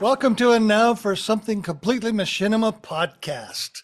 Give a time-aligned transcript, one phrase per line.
[0.00, 3.82] Welcome to and now for something completely machinima podcast.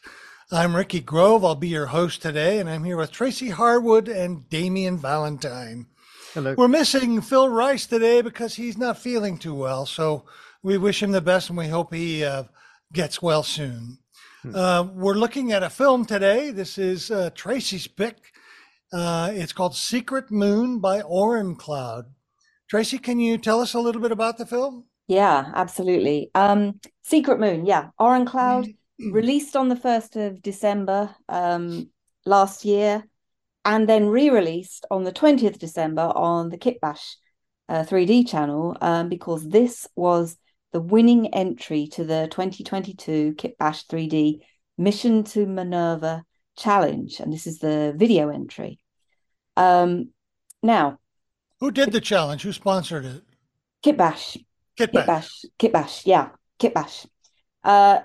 [0.51, 1.45] I'm Ricky Grove.
[1.45, 5.89] I'll be your host today, and I'm here with Tracy Harwood and Damien Valentine.
[6.32, 6.55] Hello.
[6.57, 9.85] We're missing Phil Rice today because he's not feeling too well.
[9.85, 10.25] So
[10.63, 12.45] we wish him the best and we hope he uh,
[12.95, 13.98] gets well soon.
[14.55, 16.51] Uh, we're looking at a film today.
[16.51, 18.17] This is uh, Tracy's pick.
[18.90, 22.07] Uh, it's called Secret Moon by Oren Cloud.
[22.71, 24.87] Tracy, can you tell us a little bit about the film?
[25.07, 26.31] Yeah, absolutely.
[26.35, 27.91] Um, Secret Moon, yeah.
[27.99, 28.67] Oren Cloud
[28.99, 31.91] released on the 1st of December um,
[32.25, 33.05] last year
[33.65, 37.17] and then re-released on the 20th December on the Kitbash
[37.69, 40.37] uh, 3D channel um, because this was
[40.73, 44.41] the winning entry to the 2022 Kitbash 3D
[44.79, 46.25] Mission to Minerva
[46.57, 48.79] challenge and this is the video entry.
[49.57, 50.11] Um,
[50.63, 50.98] now,
[51.61, 52.43] Who did the challenge?
[52.43, 53.23] Who sponsored it?
[53.85, 54.45] Kitbash
[54.79, 55.45] Kitbash.
[55.59, 57.07] Kitbash, yeah, Kitbash.
[57.65, 58.01] Uh,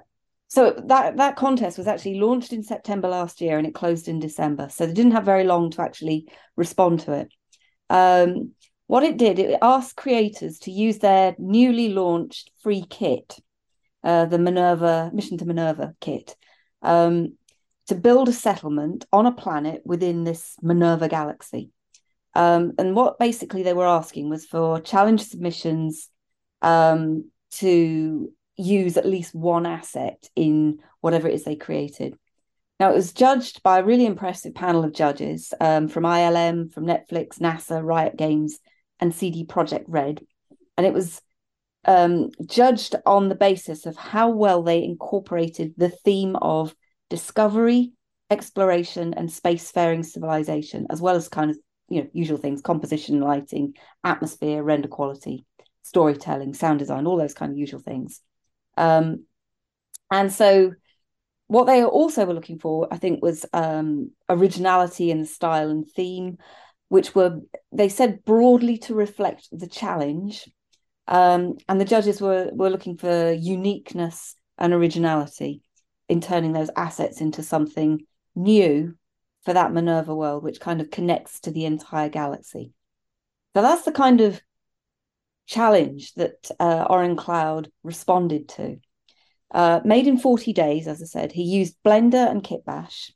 [0.47, 4.19] so that that contest was actually launched in September last year and it closed in
[4.19, 4.67] December.
[4.69, 6.27] So they didn't have very long to actually
[6.57, 7.33] respond to it.
[7.89, 8.51] Um,
[8.87, 13.39] what it did, it asked creators to use their newly launched free kit,
[14.03, 16.35] uh, the Minerva Mission to Minerva kit,
[16.81, 17.37] um,
[17.87, 21.71] to build a settlement on a planet within this Minerva galaxy.
[22.33, 26.09] Um, and what basically they were asking was for challenge submissions
[26.61, 32.15] um, to use at least one asset in whatever it is they created.
[32.79, 36.85] Now, it was judged by a really impressive panel of judges um, from ILM, from
[36.85, 38.59] Netflix, NASA, Riot Games,
[38.99, 40.21] and CD Projekt Red.
[40.77, 41.21] And it was
[41.85, 46.75] um, judged on the basis of how well they incorporated the theme of
[47.09, 47.91] discovery,
[48.29, 51.57] exploration, and spacefaring civilization, as well as kind of
[51.89, 55.45] you know usual things: composition, lighting, atmosphere, render quality
[55.83, 58.21] storytelling, sound design, all those kind of usual things.
[58.77, 59.25] Um,
[60.11, 60.73] and so,
[61.47, 65.85] what they also were looking for, I think, was um, originality in the style and
[65.85, 66.37] theme,
[66.89, 67.39] which were
[67.71, 70.49] they said broadly to reflect the challenge.
[71.07, 75.61] Um, and the judges were were looking for uniqueness and originality
[76.07, 78.05] in turning those assets into something
[78.35, 78.95] new
[79.43, 82.73] for that Minerva world, which kind of connects to the entire galaxy.
[83.55, 84.41] So that's the kind of
[85.51, 88.77] challenge that uh, Oren Cloud responded to.
[89.53, 93.11] Uh, made in 40 days, as I said, he used Blender and Kitbash.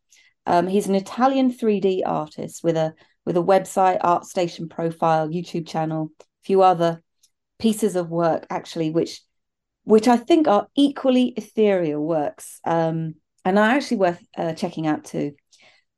[0.46, 2.94] Um, he's an Italian 3D artist with a
[3.25, 7.01] with a website, ArtStation profile, YouTube channel, a few other
[7.57, 9.22] pieces of work actually, which
[9.85, 13.16] which I think are equally ethereal works, um,
[13.46, 15.34] and are actually worth uh, checking out too.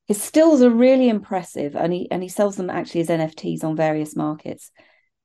[0.08, 3.76] His stills are really impressive, and he and he sells them actually as NFTs on
[3.76, 4.72] various markets.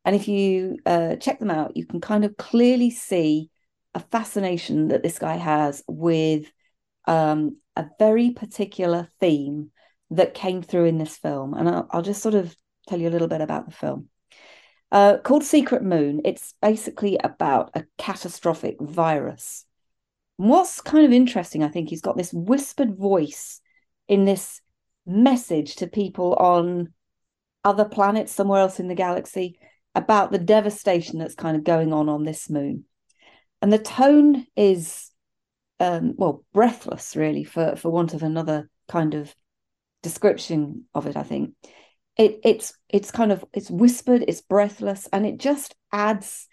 [0.04, 3.50] And if you uh, check them out, you can kind of clearly see
[3.94, 6.50] a fascination that this guy has with
[7.06, 9.70] um, a very particular theme
[10.10, 11.54] that came through in this film.
[11.54, 12.54] And I'll, I'll just sort of
[12.88, 14.08] tell you a little bit about the film.
[14.90, 19.64] Uh, called Secret Moon, it's basically about a catastrophic virus.
[20.38, 23.60] And what's kind of interesting, I think, he's got this whispered voice
[24.08, 24.60] in this
[25.06, 26.92] message to people on
[27.64, 29.58] other planets, somewhere else in the galaxy,
[29.94, 32.84] about the devastation that's kind of going on on this moon.
[33.60, 35.10] And the tone is,
[35.78, 39.34] um, well, breathless, really, for, for want of another kind of
[40.02, 41.54] description of it, I think.
[42.18, 46.46] It, it's it's kind of it's whispered, it's breathless, and it just adds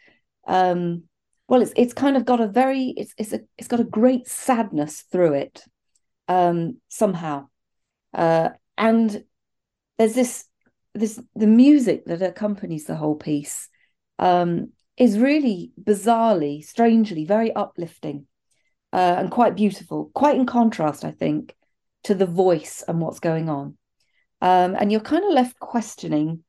[0.47, 1.03] um
[1.47, 4.27] well it's it's kind of got a very it's it's a it's got a great
[4.27, 5.63] sadness through it
[6.27, 7.47] um somehow
[8.13, 9.23] uh and
[9.97, 10.45] there's this
[10.94, 13.69] this the music that accompanies the whole piece
[14.17, 18.27] um, is really bizarrely, strangely, very uplifting
[18.91, 21.55] uh, and quite beautiful, quite in contrast, I think,
[22.03, 23.77] to the voice and what's going on.
[24.41, 26.44] Um, and you're kind of left questioning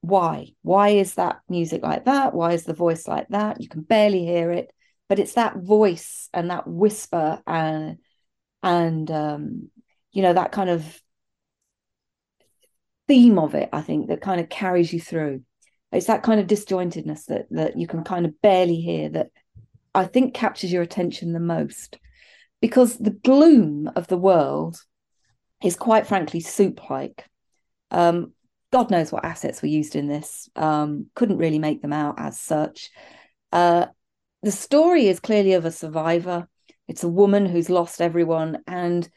[0.00, 0.48] why.
[0.62, 2.34] Why is that music like that?
[2.34, 3.60] Why is the voice like that?
[3.60, 4.70] You can barely hear it,
[5.08, 7.98] but it's that voice and that whisper and
[8.62, 9.70] and um,
[10.12, 11.00] you know that kind of
[13.08, 15.42] theme of it, I think, that kind of carries you through.
[15.92, 19.28] It's that kind of disjointedness that that you can kind of barely hear that
[19.94, 21.98] I think captures your attention the most.
[22.60, 24.76] Because the gloom of the world
[25.62, 27.24] is quite frankly soup-like.
[27.90, 28.32] Um,
[28.72, 30.48] God knows what assets were used in this.
[30.56, 32.90] Um, couldn't really make them out as such.
[33.52, 33.86] Uh,
[34.42, 36.48] the story is clearly of a survivor.
[36.88, 39.08] It's a woman who's lost everyone and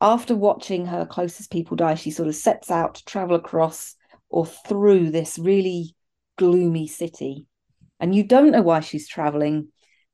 [0.00, 3.96] after watching her closest people die, she sort of sets out to travel across
[4.28, 5.96] or through this really
[6.36, 7.46] gloomy city.
[7.98, 9.68] And you don't know why she's traveling.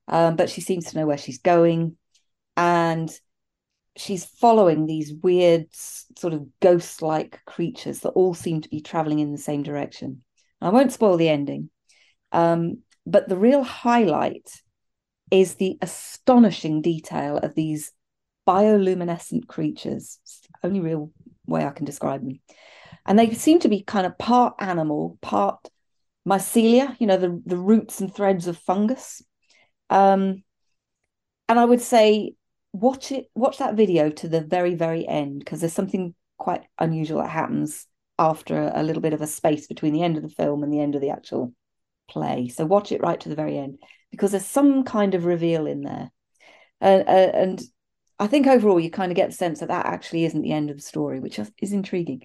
[0.09, 1.97] um, but she seems to know where she's going,
[2.57, 3.11] and
[3.97, 9.33] she's following these weird sort of ghost-like creatures that all seem to be traveling in
[9.33, 10.23] the same direction.
[10.61, 11.71] I won't spoil the ending,
[12.33, 14.51] um, but the real highlight
[15.31, 17.93] is the astonishing detail of these
[18.47, 20.19] bioluminescent creatures.
[20.23, 21.11] It's the only real
[21.47, 22.41] way I can describe them.
[23.07, 25.69] And they seem to be kind of part animal, part
[26.27, 29.23] mycelia, you know, the, the roots and threads of fungus.
[29.91, 30.43] Um,
[31.49, 32.35] and I would say
[32.73, 37.21] watch it, watch that video to the very, very end, because there's something quite unusual
[37.21, 37.87] that happens
[38.19, 40.81] after a little bit of a space between the end of the film and the
[40.81, 41.53] end of the actual
[42.09, 42.49] play.
[42.49, 43.79] So watch it right to the very end
[44.11, 46.11] because there's some kind of reveal in there.
[46.81, 47.63] Uh, uh, and
[48.19, 50.71] I think overall you kind of get the sense that that actually isn't the end
[50.71, 52.23] of the story, which is intriguing.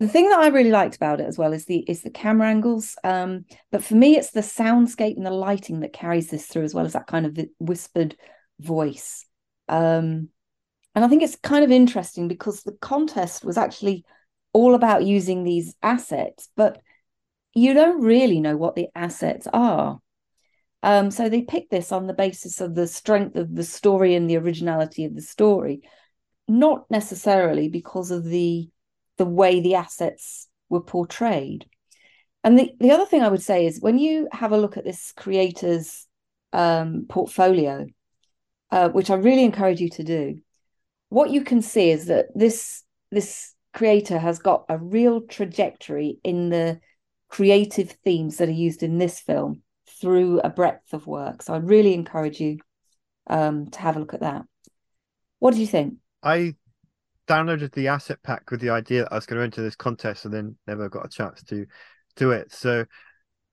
[0.00, 2.48] The thing that I really liked about it as well is the is the camera
[2.48, 2.96] angles.
[3.04, 6.74] Um, but for me, it's the soundscape and the lighting that carries this through, as
[6.74, 8.16] well as that kind of whispered
[8.58, 9.24] voice.
[9.68, 10.28] Um,
[10.94, 14.04] and I think it's kind of interesting because the contest was actually
[14.52, 16.80] all about using these assets, but
[17.54, 20.00] you don't really know what the assets are.
[20.82, 24.28] Um, so they picked this on the basis of the strength of the story and
[24.28, 25.82] the originality of the story,
[26.48, 28.68] not necessarily because of the
[29.18, 31.66] the way the assets were portrayed.
[32.42, 34.84] And the, the other thing I would say is when you have a look at
[34.84, 36.08] this creator's
[36.52, 37.86] um, portfolio,
[38.70, 40.40] uh, which I really encourage you to do,
[41.10, 46.48] what you can see is that this this creator has got a real trajectory in
[46.48, 46.80] the
[47.28, 49.62] creative themes that are used in this film
[50.02, 51.42] through a breadth of work.
[51.42, 52.58] So I really encourage you
[53.28, 54.42] um, to have a look at that.
[55.38, 55.94] What do you think?
[56.22, 56.56] I
[57.28, 60.24] downloaded the asset pack with the idea that I was going to enter this contest
[60.24, 61.66] and then never got a chance to
[62.16, 62.52] do it.
[62.52, 62.84] So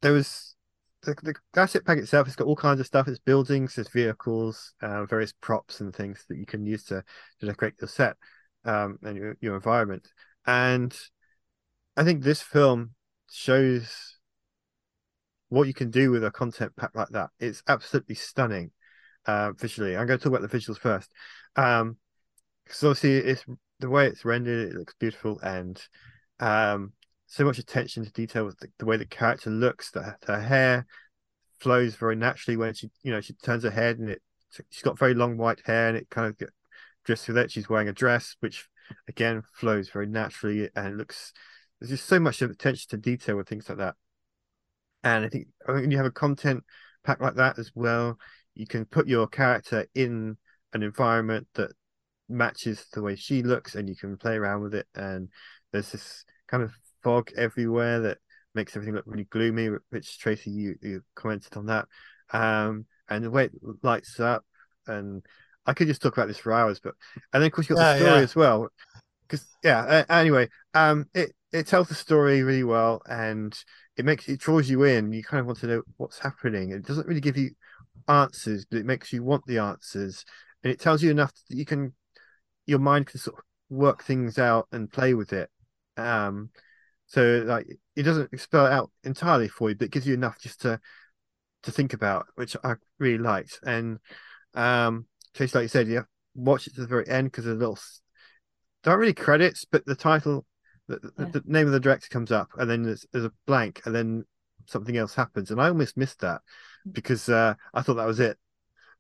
[0.01, 0.55] there was
[1.03, 2.25] the, the asset pack itself.
[2.25, 3.07] It's got all kinds of stuff.
[3.07, 7.03] It's buildings, it's vehicles, uh, various props and things that you can use to,
[7.39, 8.17] to decorate your set
[8.65, 10.07] um, and your, your environment.
[10.47, 10.97] And
[11.95, 12.95] I think this film
[13.31, 14.18] shows
[15.49, 17.29] what you can do with a content pack like that.
[17.39, 18.71] It's absolutely stunning
[19.25, 19.97] uh, visually.
[19.97, 21.11] I'm going to talk about the visuals first.
[21.55, 21.97] Um,
[22.69, 23.45] because obviously it's
[23.79, 25.81] the way it's rendered, it looks beautiful, and
[26.39, 26.93] um,
[27.25, 29.91] so much attention to detail with the, the way the character looks.
[29.91, 30.85] That her hair
[31.59, 34.21] flows very naturally when she, you know, she turns her head, and it
[34.69, 36.49] she's got very long white hair, and it kind of get,
[37.05, 37.51] drifts with it.
[37.51, 38.67] She's wearing a dress, which
[39.07, 41.33] again flows very naturally, and looks.
[41.79, 43.95] There's just so much attention to detail with things like that.
[45.03, 46.63] And I think when you have a content
[47.03, 48.17] pack like that as well,
[48.55, 50.37] you can put your character in
[50.73, 51.71] an environment that
[52.29, 55.29] matches the way she looks and you can play around with it and
[55.71, 56.71] there's this kind of
[57.03, 58.19] fog everywhere that
[58.53, 61.87] makes everything look really gloomy which tracy you, you commented on that
[62.31, 64.45] um and the way it lights up
[64.85, 65.25] and
[65.65, 66.93] i could just talk about this for hours but
[67.33, 68.23] and then of course you got yeah, the story yeah.
[68.23, 68.67] as well
[69.27, 73.57] because yeah uh, anyway um it it tells the story really well and
[73.99, 76.85] it makes it draws you in you kind of want to know what's happening it
[76.85, 77.51] doesn't really give you
[78.07, 80.25] answers but it makes you want the answers
[80.63, 81.93] and it tells you enough that you can
[82.65, 85.49] your mind can sort of work things out and play with it.
[85.97, 86.49] Um,
[87.07, 90.39] so like it doesn't spell it out entirely for you, but it gives you enough
[90.39, 90.79] just to
[91.63, 93.59] to think about, which I really liked.
[93.63, 93.99] And
[94.53, 96.03] um, Chase, like you said, yeah,
[96.35, 97.79] watch it to the very end because there's a little
[98.85, 100.45] aren't really credits, but the title,
[100.89, 101.25] the, yeah.
[101.25, 104.25] the, name of the director comes up, and then there's, there's a blank, and then
[104.65, 106.41] something else happens, and I almost missed that
[106.91, 108.37] because uh, I thought that was it.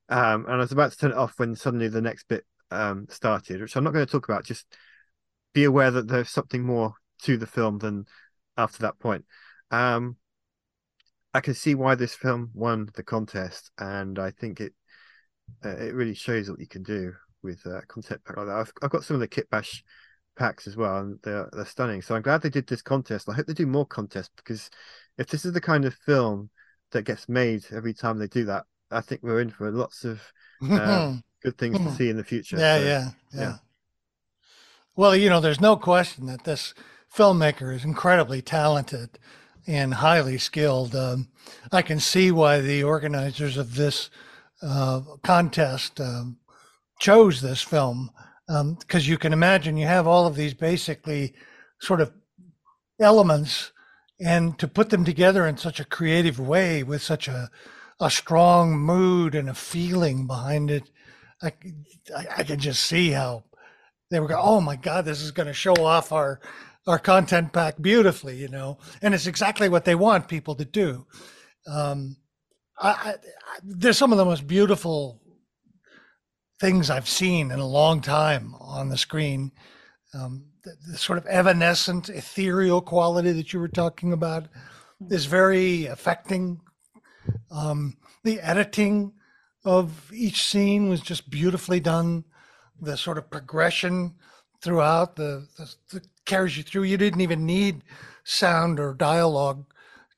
[0.09, 3.07] Um, and I was about to turn it off when suddenly the next bit um,
[3.09, 4.45] started, which I'm not going to talk about.
[4.45, 4.65] Just
[5.53, 6.93] be aware that there's something more
[7.23, 8.05] to the film than
[8.57, 9.25] after that point.
[9.71, 10.17] Um,
[11.33, 14.73] I can see why this film won the contest, and I think it
[15.63, 18.55] uh, it really shows what you can do with uh, content pack like that.
[18.55, 19.83] I've, I've got some of the Kit Bash
[20.39, 22.01] packs as well, and they're they're stunning.
[22.01, 23.29] So I'm glad they did this contest.
[23.29, 24.69] I hope they do more contests because
[25.17, 26.49] if this is the kind of film
[26.91, 30.21] that gets made every time they do that, I think we're in for lots of
[30.63, 32.57] uh, good things to see in the future.
[32.57, 33.55] Yeah, so, yeah, yeah, yeah.
[34.95, 36.73] Well, you know, there's no question that this
[37.13, 39.19] filmmaker is incredibly talented
[39.67, 40.95] and highly skilled.
[40.95, 41.27] Um,
[41.71, 44.09] I can see why the organizers of this
[44.61, 46.37] uh, contest um,
[46.99, 48.11] chose this film
[48.49, 51.33] because um, you can imagine you have all of these basically
[51.79, 52.11] sort of
[52.99, 53.71] elements
[54.19, 57.49] and to put them together in such a creative way with such a
[58.01, 60.89] a strong mood and a feeling behind it
[61.41, 61.53] I,
[62.37, 63.43] I can just see how
[64.11, 66.39] they were going, oh my God, this is going to show off our,
[66.87, 71.05] our content pack beautifully, you know, and it's exactly what they want people to do.
[71.67, 72.17] Um,
[72.77, 73.15] I, I,
[73.63, 75.18] they're some of the most beautiful
[76.59, 79.51] things I've seen in a long time on the screen.
[80.13, 84.47] Um, the, the, sort of evanescent, ethereal quality that you were talking about
[85.09, 86.59] is very affecting.
[87.51, 89.13] Um, the editing
[89.63, 92.25] of each scene was just beautifully done.
[92.81, 94.15] The sort of progression
[94.61, 96.83] throughout the, the, the carries you through.
[96.83, 97.83] You didn't even need
[98.23, 99.65] sound or dialogue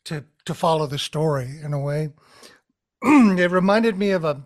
[0.06, 2.10] to to follow the story in a way.
[3.04, 4.46] it reminded me of a, a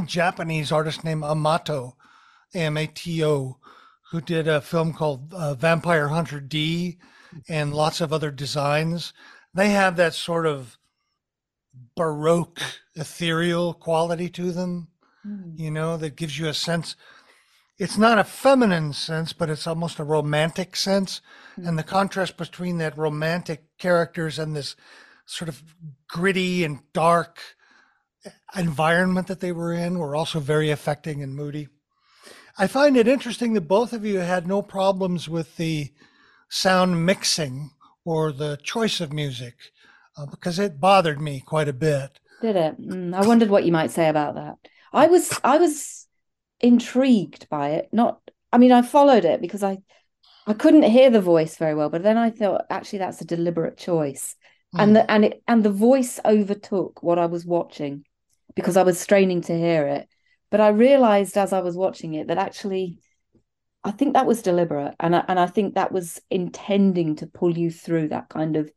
[0.00, 1.96] Japanese artist named Amato,
[2.54, 3.58] A M A T O,
[4.10, 6.98] who did a film called uh, Vampire Hunter D
[7.48, 9.12] and lots of other designs.
[9.54, 10.78] They have that sort of
[11.94, 12.60] baroque,
[12.94, 14.88] ethereal quality to them,
[15.26, 15.58] mm.
[15.58, 16.96] you know, that gives you a sense.
[17.78, 21.20] It's not a feminine sense, but it's almost a romantic sense.
[21.58, 21.68] Mm.
[21.68, 24.76] And the contrast between that romantic characters and this
[25.24, 25.62] sort of
[26.08, 27.38] gritty and dark
[28.56, 31.68] environment that they were in were also very affecting and moody.
[32.58, 35.90] I find it interesting that both of you had no problems with the
[36.48, 37.70] sound mixing
[38.04, 39.54] or the choice of music
[40.16, 42.20] uh, because it bothered me quite a bit.
[42.42, 42.80] Did it?
[42.80, 44.56] Mm, I wondered what you might say about that.
[44.92, 46.06] I was I was
[46.60, 47.88] intrigued by it.
[47.92, 48.20] Not,
[48.52, 49.78] I mean, I followed it because I
[50.46, 53.78] I couldn't hear the voice very well, but then I thought actually that's a deliberate
[53.78, 54.36] choice,
[54.74, 54.82] mm.
[54.82, 58.04] and the and it and the voice overtook what I was watching
[58.54, 60.08] because I was straining to hear it.
[60.50, 62.98] But I realized as I was watching it that actually
[63.84, 64.94] I think that was deliberate.
[65.00, 68.70] And I, and I think that was intending to pull you through that kind of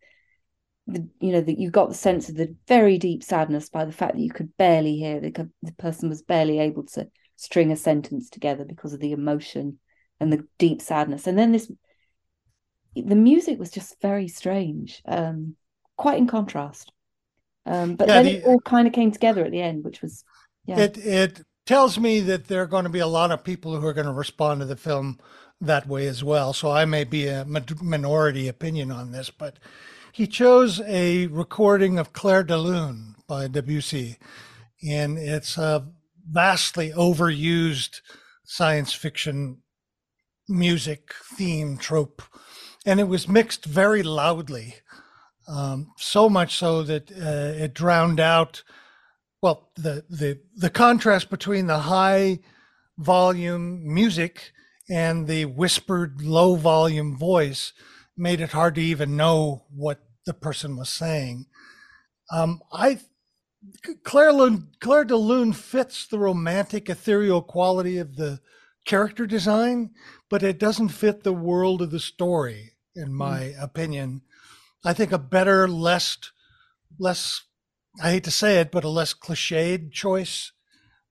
[0.88, 3.92] the, you know that you got the sense of the very deep sadness by the
[3.92, 7.76] fact that you could barely hear the, the person was barely able to string a
[7.76, 9.80] sentence together because of the emotion
[10.20, 11.26] and the deep sadness.
[11.28, 11.72] And then this
[12.96, 15.56] the music was just very strange um
[15.98, 16.92] quite in contrast
[17.66, 20.02] um but yeah, then the, it all kind of came together at the end which
[20.02, 20.24] was
[20.66, 20.80] yeah.
[20.80, 23.86] It it tells me that there are going to be a lot of people who
[23.86, 25.20] are going to respond to the film
[25.62, 26.54] that way as well.
[26.54, 29.60] So i may be a minority opinion on this but
[30.16, 34.16] he chose a recording of Clair de Lune by Debussy,
[34.82, 35.90] and it's a
[36.26, 38.00] vastly overused
[38.46, 39.58] science fiction
[40.48, 42.22] music theme trope,
[42.86, 44.76] and it was mixed very loudly,
[45.48, 48.64] um, so much so that uh, it drowned out.
[49.42, 52.40] Well, the the the contrast between the high
[52.98, 54.52] volume music
[54.90, 57.74] and the whispered low volume voice
[58.18, 61.46] made it hard to even know what the person was saying.
[62.32, 63.00] Um, I
[64.04, 68.40] Clair Lune, Clair de Lune fits the romantic, ethereal quality of the
[68.86, 69.92] character design,
[70.30, 73.18] but it doesn't fit the world of the story, in hmm.
[73.18, 73.64] my mm.
[73.64, 74.22] opinion.
[74.86, 76.18] I think a better, less,
[77.00, 77.42] less,
[78.02, 80.52] I hate to say it, but a less cliched choice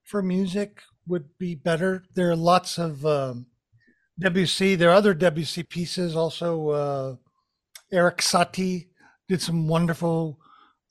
[0.01, 2.03] for music would be better.
[2.15, 3.47] There are lots of um.
[4.17, 7.15] There are other Debussy pieces, also uh,
[7.91, 8.87] Erik Satie
[9.27, 10.39] did some wonderful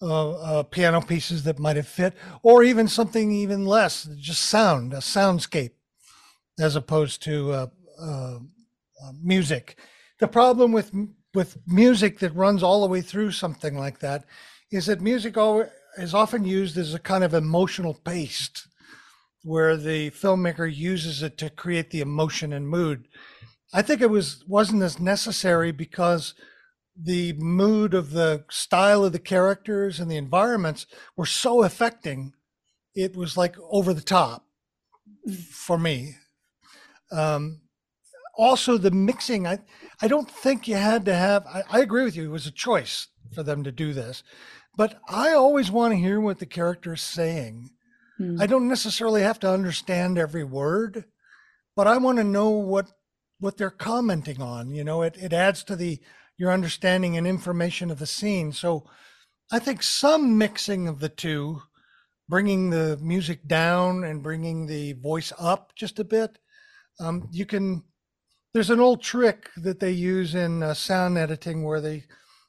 [0.03, 4.93] uh, uh, piano pieces that might have fit, or even something even less, just sound,
[4.93, 5.71] a soundscape,
[6.61, 7.67] as opposed to uh,
[7.99, 9.79] uh, uh music.
[10.21, 10.93] The problem with
[11.35, 14.25] with music that runs all the way through something like that
[14.71, 15.37] is that music
[15.99, 18.67] is often used as a kind of emotional paste,
[19.43, 23.07] where the filmmaker uses it to create the emotion and mood.
[23.73, 26.35] I think it was wasn't as necessary because
[26.97, 30.87] the mood of the style of the characters and the environments
[31.17, 32.33] were so affecting
[32.95, 34.47] it was like over the top
[35.51, 36.15] for me
[37.11, 37.61] um,
[38.37, 39.59] also the mixing i
[40.01, 42.53] i don't think you had to have I, I agree with you it was a
[42.53, 44.23] choice for them to do this
[44.77, 47.71] but i always want to hear what the character is saying
[48.19, 48.41] hmm.
[48.41, 51.05] i don't necessarily have to understand every word
[51.77, 52.91] but i want to know what
[53.41, 56.01] what they're commenting on you know it, it adds to the
[56.37, 58.53] your understanding and information of the scene.
[58.53, 58.85] So
[59.53, 61.63] I think some mixing of the two,
[62.29, 66.39] bringing the music down and bringing the voice up just a bit,
[67.01, 67.85] um, you can.
[68.55, 72.05] There's an old trick that they use in uh, sound editing where they,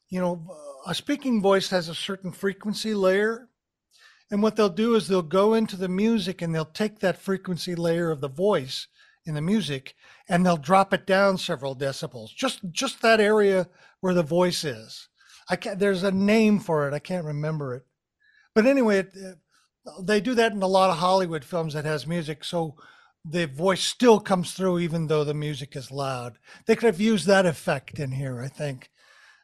[0.10, 0.48] you know,
[0.86, 3.50] a speaking voice has a certain frequency layer.
[4.30, 7.74] And what they'll do is they'll go into the music and they'll take that frequency
[7.74, 8.88] layer of the voice
[9.26, 9.96] in the music
[10.30, 13.68] and they'll drop it down several decibels just just that area
[14.00, 15.10] where the voice is
[15.50, 17.86] i can't there's a name for it i can't remember it
[18.54, 19.16] but anyway it,
[20.04, 22.76] they do that in a lot of hollywood films that has music so
[23.27, 27.25] the voice still comes through even though the music is loud they could have used
[27.25, 28.89] that effect in here i think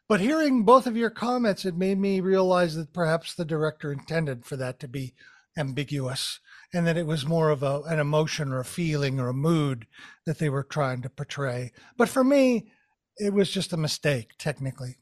[0.08, 4.44] But hearing both of your comments, it made me realize that perhaps the director intended
[4.44, 5.14] for that to be
[5.56, 6.40] ambiguous
[6.72, 9.86] and that it was more of a, an emotion or a feeling or a mood
[10.26, 11.72] that they were trying to portray.
[11.96, 12.72] But for me,
[13.16, 14.96] it was just a mistake, technically.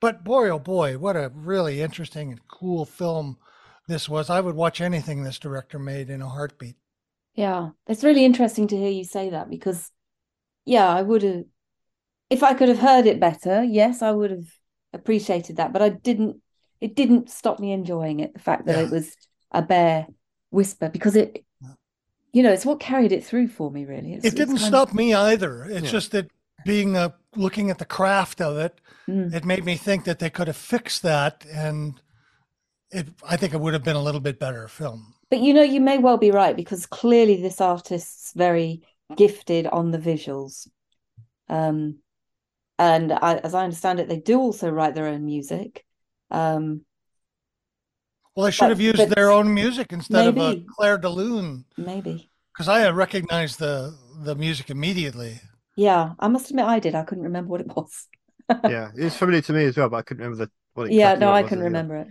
[0.00, 3.38] But boy, oh boy, what a really interesting and cool film
[3.88, 4.28] this was.
[4.30, 6.76] I would watch anything this director made in a heartbeat.
[7.38, 9.92] Yeah, it's really interesting to hear you say that because,
[10.64, 11.44] yeah, I would have,
[12.30, 14.48] if I could have heard it better, yes, I would have
[14.92, 15.72] appreciated that.
[15.72, 16.42] But I didn't,
[16.80, 18.34] it didn't stop me enjoying it.
[18.34, 18.86] The fact that Yeah.
[18.86, 19.14] it was
[19.52, 20.08] a bare
[20.50, 21.44] whisper because it,
[22.32, 24.14] you know, it's what carried it through for me, really.
[24.14, 25.62] It's, It didn't kind of- stop me either.
[25.62, 25.90] It's Yeah.
[25.92, 26.26] just that
[26.64, 29.32] being uh, looking at the craft of it, Mm.
[29.32, 32.02] it made me think that they could have fixed that, and
[32.90, 33.06] it.
[33.22, 35.14] I think it would have been a little bit better film.
[35.30, 38.82] But you know, you may well be right because clearly this artist's very
[39.16, 40.68] gifted on the visuals.
[41.48, 41.98] Um,
[42.78, 45.84] and I, as I understand it, they do also write their own music.
[46.30, 46.84] Um,
[48.34, 50.66] Well, they should But- have used but their own music instead of uh, maybe.
[50.76, 52.30] Clair de Lune, maybe.
[52.52, 55.40] because I recognized the the music immediately.
[55.76, 56.94] Yeah, I must admit I did.
[56.94, 58.06] I couldn't remember what it was.
[58.64, 61.32] yeah, it's familiar to me as well, but I couldn't remember the what Yeah, no,
[61.32, 62.08] I couldn't at the remember it.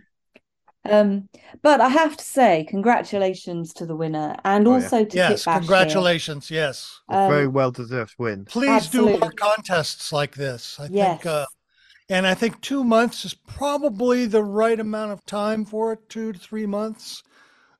[0.89, 1.29] Um,
[1.61, 4.83] but I have to say, congratulations to the winner and Oh, yeah.
[4.83, 5.61] also to Yes, Kit Bash here.
[5.61, 6.51] congratulations.
[6.51, 8.45] Yes, A very Um, well deserved win.
[8.45, 10.79] please do more contests like this.
[10.79, 11.21] I Yes.
[11.21, 11.45] think, uh,
[12.09, 16.09] and I think two months is probably the right amount of time for it.
[16.09, 17.23] Two to three months.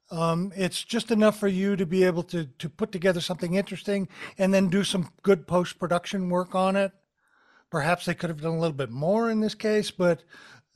[0.10, 4.08] Um, it's just enough for you to be able to to put together something interesting
[4.38, 6.94] and then do some good post production work on it.
[7.70, 10.24] Perhaps they could have done a little bit more in this case, but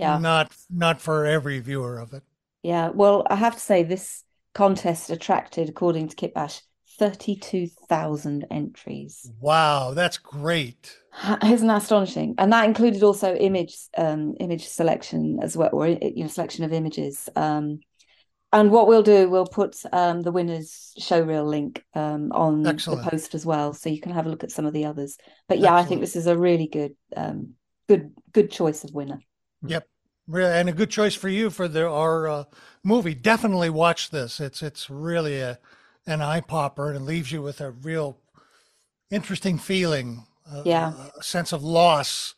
[0.01, 0.19] Yeah.
[0.19, 2.23] not not for every viewer of it.
[2.63, 6.61] Yeah, well, I have to say this contest attracted, according to Kitbash,
[6.99, 9.31] 32,000 entries.
[9.39, 10.97] Wow, that's great.
[11.43, 12.35] Isn't that astonishing?
[12.37, 16.73] And that included also image um image selection as well, or you know, selection of
[16.73, 17.29] images.
[17.35, 17.79] Um
[18.53, 23.03] and what we'll do, we'll put um the winner's showreel link um on Excellent.
[23.03, 25.17] the post as well, so you can have a look at some of the others.
[25.47, 27.53] But yeah, I think this is a really good um
[27.87, 29.19] good good choice of winner.
[30.27, 32.43] Really, and a good choice for you for the our uh,
[32.83, 33.13] movie.
[33.15, 34.39] Definitely watch this.
[34.39, 35.59] It's it's really a
[36.05, 38.17] an eye popper and it leaves you with a real
[39.09, 40.25] interesting feeling.
[40.51, 40.93] A, Yeah.
[41.17, 42.33] a sense of loss,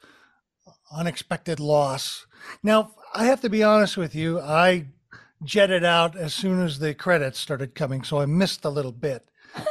[0.91, 2.25] unexpected loss.
[2.61, 4.39] Now, I have to be honest with you.
[4.39, 4.87] I
[5.43, 9.25] jetted out as soon as the credits started coming, so I missed a little bit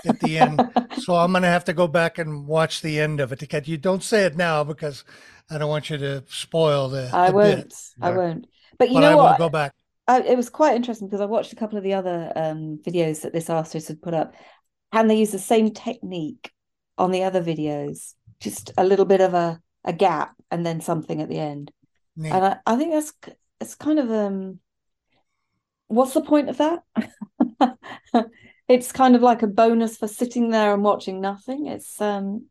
[0.05, 0.61] at the end.
[0.99, 3.47] so I'm going to have to go back and watch the end of it to
[3.47, 3.77] get you.
[3.77, 5.05] Don't say it now because
[5.51, 7.11] I don't want you to spoil the.
[7.12, 7.68] I the won't.
[7.68, 7.75] bit.
[8.01, 8.47] I won't.
[8.79, 9.38] But you but know I will what?
[9.38, 9.75] go back.
[10.09, 13.23] I, it was quite interesting because I watched a couple of the other um, videos
[13.23, 14.35] that this artist had put up,
[14.92, 16.51] and they use the same technique
[16.99, 21.21] on the other videos, just a little bit of a, a gap and then something
[21.21, 21.71] at the end.
[22.16, 23.12] And I, I think that's
[23.61, 24.59] it's kind of um,
[25.88, 26.83] what's the point of that?
[28.72, 31.66] It's kind of like a bonus for sitting there and watching nothing.
[31.66, 32.46] It's um,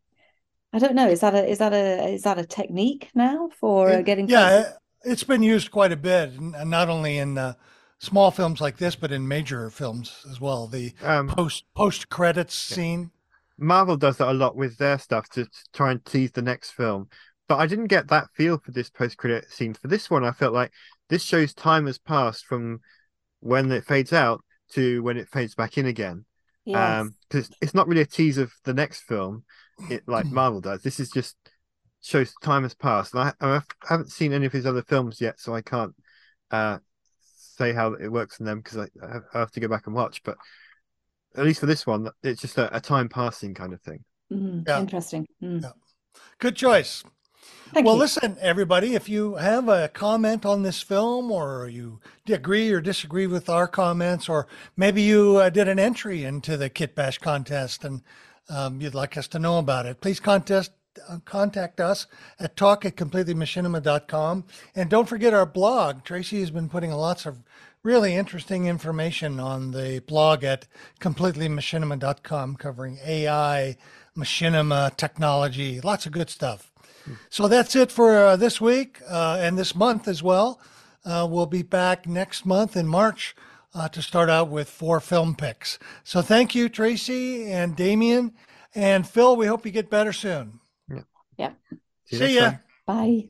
[0.74, 1.10] I don't know.
[1.10, 4.50] Is that a is that a is that a technique now for uh, getting yeah,
[4.50, 4.62] closer?
[4.62, 7.54] it- it's been used quite a bit, and and not only in uh,
[8.00, 10.68] small films like this, but in major films as well.
[10.68, 13.12] The Um, post post credits scene.
[13.58, 16.72] Marvel does that a lot with their stuff to, to try and tease the next
[16.72, 17.10] film.
[17.48, 19.74] But I didn't get that feel for this post credit scene.
[19.74, 20.72] For this one, I felt like
[21.10, 22.82] this shows time has passed from
[23.40, 26.26] when it fades out to when it fades back in again.
[26.66, 27.08] Yes.
[27.28, 29.44] because it's not really a tease of the next film,
[29.90, 30.84] it like Marvel does.
[30.84, 31.36] This is just
[32.02, 33.14] shows time has passed.
[33.16, 35.94] And I, I haven't seen any of his other films yet, so I can't
[36.52, 36.78] uh,
[37.22, 38.88] say how it works in them because I,
[39.34, 40.22] I have- to go back and watch.
[40.24, 40.38] But
[41.36, 44.04] at least for this one, it's just a, a time passing kind of thing.
[44.32, 44.80] Mm, Yeah.
[44.80, 45.26] interesting.
[45.42, 45.64] Mm.
[45.64, 45.72] Yeah.
[46.40, 47.04] Good choice.
[47.74, 48.02] Thank well, you.
[48.02, 53.28] listen, everybody, if you have a comment on this film or you agree or disagree
[53.28, 57.86] with our comments, or maybe you uh, did an entry into the Kit Bash contest
[57.86, 58.02] and
[58.50, 60.72] um, you'd like us to know about it, please contest,
[61.08, 62.08] uh, contact us
[62.40, 64.44] at talk at completelymachinima.com.
[64.76, 66.04] And don't forget our blog.
[66.04, 67.38] Tracy has been putting lots of
[67.84, 70.68] really interesting information on the blog at
[71.00, 73.78] completelymachinima.com covering AI,
[74.18, 76.71] machinima, technology, lots of good stuff.
[77.30, 80.60] So that's it for uh, this week uh, and this month as well.
[81.04, 83.36] Uh, we'll be back next month in March
[83.74, 85.80] uh, to start out with four film picks.
[86.04, 88.34] So thank you, Tracy and Damien
[88.76, 89.36] and Phil.
[89.36, 90.60] We hope you get better soon.
[91.38, 91.52] Yeah.
[92.06, 92.42] See See ya.
[92.42, 92.60] time.
[92.86, 93.30] Bye.